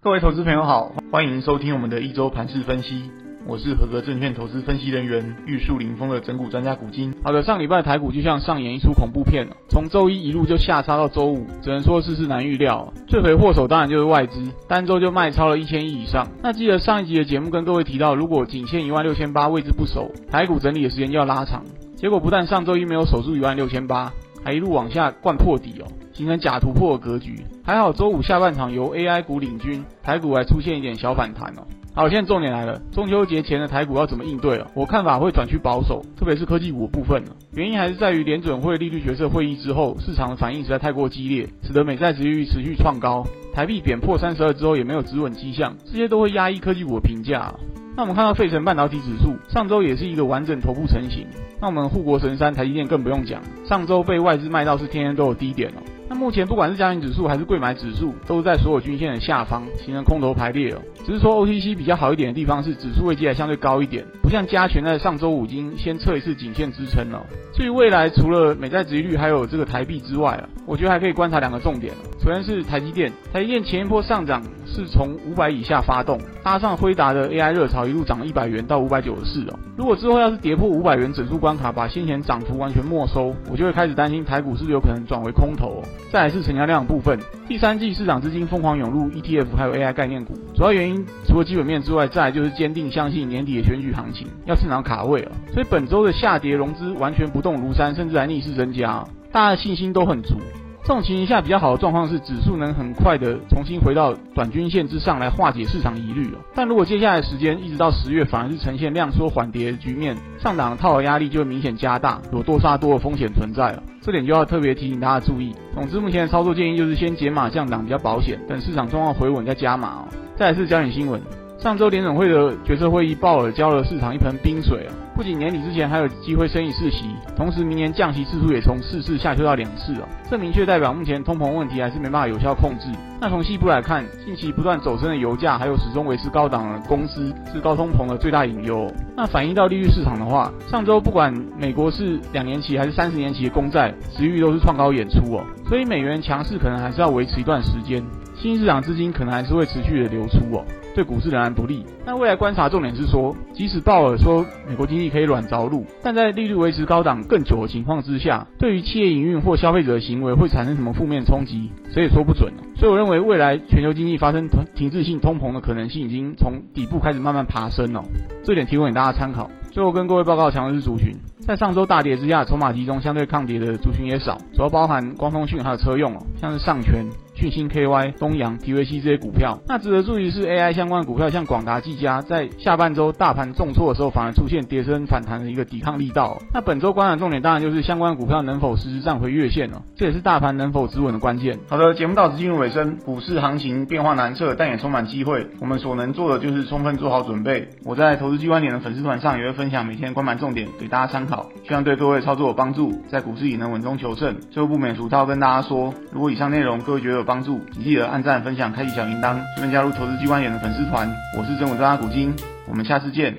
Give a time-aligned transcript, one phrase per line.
[0.00, 3.10] 各位投资朋友好，欢迎收听我们的一周盘市分析。
[3.44, 7.12] 我是合格证券投资分析人员玉树临风的整股专家古今。
[7.24, 12.92] 好的，上礼拜台股就像上演一出恐怖片，从周一一路就下杀到周五，只能说世事难预料。
[13.08, 16.28] 罪魁祸首当然就是外资，单周就卖超了一千亿以上。
[16.44, 21.64] 那记得上一集的节目跟各位提到，如果仅限一万六千八位置不守，台股整理的时间就要拉长。
[21.96, 24.12] 结果不但上周一没有守住一万六千八，
[24.44, 27.44] 还一路往下灌破底哦，形成假突破的格局。
[27.64, 31.62] 还好周五下半场由 AI 股领军，台股还出现一点小反弹哦。
[31.94, 34.68] 好，现在重点来了，中秋节前的台股要怎么应对了？
[34.74, 37.36] 我看法会转趋保守，特别是科技股的部分了。
[37.54, 43.24] 原因还是在于联准会利率决策会议之后，市场的反应实在太过激烈，使得美债殖利率持续创高，
[43.54, 47.54] 台币贬破三十二之后也没有止稳迹象，这些都会压抑科技股的评价。
[47.96, 51.26] 那我们看到费城半导体指数上周也是一个完整头部成型，
[51.60, 55.82] 那我们护国神山台积电更不用讲，上周被外资卖到是天天都有低点哦。
[56.08, 60.78] 那目前不管是加权指数还是贵买指数，都是在所有均线的下方形成空头排列哦。
[61.04, 67.24] 只是说 OTC 比较好一点的地方是指数位阶还相对高一点，不像加权在上周五已经先测一次颈线支撑了。
[67.52, 71.92] 至于未来除了美债值利率还有这个台币之外啊，我觉得还可以观察两个重点。
[72.22, 74.42] 首先是台积电，台积电前一波上涨
[74.74, 79.58] 是从五百以下发动，搭上辉达的 AI 热潮，一路涨了一百元到五百九十四哦。
[79.76, 85.82] 如果之后要是跌破五百元整数关卡，把先前涨幅完全没收，我就会开始担心台股是不是有可能转为空头。
[86.12, 95.32] 再来是成交量部分，第三季市场资金疯狂涌入 ETF 还有 AI 概念股，主要原因除了基本面之外，再来就是坚定相信年底的选举行情要市场卡位哦。
[95.52, 100.34] 所以本周的下跌融资完全不动如山，甚至还逆势增加，大家的信心都很足。
[100.82, 106.38] 这种情形下比较好的状况是指数能很快的重新回到短均线之上来化解市场疑虑哦。
[106.54, 113.82] 但如果接下来时间一直到十月反而是呈现量缩缓跌的局面，上档的套牢压力就会明显加大，有多杀多的风险存在了。
[114.00, 115.54] 这点就要特别提醒大家注意。
[115.74, 120.08] 总之，目前的操作建议就是先减码降档比较保险，等市场状况回稳再加码哦。
[120.36, 121.20] 再来是焦点新闻。
[121.58, 124.94] 上周联总会的决策会议，鲍尔浇了市场一盆冰水啊！
[125.16, 127.06] 不仅年底之前还有机会升一次息，
[127.36, 130.06] 同时明年降息次数也从四次下修到两次啊！
[130.30, 132.86] 这明确代表目前通膨问题还是没办法有效控制。
[133.20, 138.88] 那从细部来看，近期不断走升的油价，还有始终维持高档的公司，是高通膨的最大隐忧。
[139.16, 145.44] 那反映到利率市场的话，上周不管美国是两年期还是三十年期的公债，殖率都是创高演出哦。
[145.66, 148.00] 所以美元强势可能还是要维持一段时间，
[148.40, 150.64] 新兴市场资金可能还是会持续的流出哦。
[150.94, 151.84] 对股市仍然不利。
[152.04, 162.52] 那未来观察重点是说，即使鲍尔说美国经济可以软着陆，但在利率维持高档更久的情况之下，对于企业营运或消费者的行为会产生什么负面冲击，谁也说不准。
[162.76, 168.02] 所以我认为，未来全球经济发生停滞性通膨的可能性已经从底部开始慢慢爬升了。
[168.44, 169.50] 这点提供给大家参考。
[169.70, 171.14] 最后跟各位报告强势族群，
[171.46, 177.04] 在上周大跌之下，筹码集中，相对抗跌的族群也少，主要包含光通讯还有车用哦，像是上诠。
[177.38, 186.42] 讯芯 KY、东阳、TVC 这些股票，那值得注意是 AI 相关股票，像广达、技嘉，在下半周大盘重挫的时候，反而出现跌升反弹的一个抵抗力道。
[186.52, 191.56] 那本周观察重点当然就是相关股票能否实时站回月线哦，这也是大盘能否止稳的关键。
[191.68, 195.46] 好的，节目到此进入尾声，股市行情变化难测，但也充满机会。
[195.60, 197.68] 我们所能做的就是充分做好准备。
[197.84, 204.34] 我在投资机关点的粉丝团上也会分享每天关盘重点给大家参考，希望对各位操作有帮助，在股市里能稳中求胜。
[204.50, 208.08] 最后不免俗套跟大家说，如果以上内容各位觉得帮助，记得。
[208.08, 211.06] 按赞、分享、开启小铃铛，顺便加入投资机关员的粉丝团。
[211.36, 212.34] 我是真武专家古今，
[212.66, 213.36] 我们下次见。